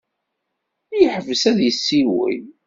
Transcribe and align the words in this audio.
Yeḥbes 0.99 1.43
ad 1.51 1.57
yessiwel. 1.65 2.41